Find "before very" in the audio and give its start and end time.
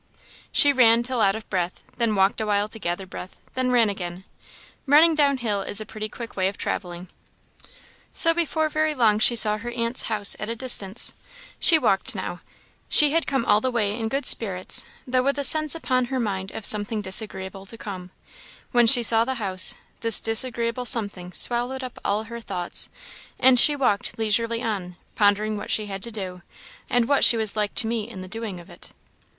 8.33-8.95